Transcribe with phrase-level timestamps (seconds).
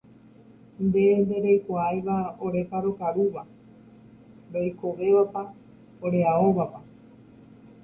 [0.85, 3.41] nde ndereikuaáiva orépa rokarúva,
[4.53, 5.41] roikovẽvapa,
[6.05, 6.79] oreaóvapa